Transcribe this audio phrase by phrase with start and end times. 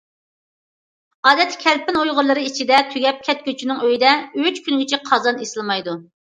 [1.27, 5.97] ئادەتتە كەلپىن ئۇيغۇرلىرى ئىچىدە تۈگەپ كەتكۈچىنىڭ ئۆيىدە ئۈچ كۈنگىچە قازان ئېسىلمايدۇ.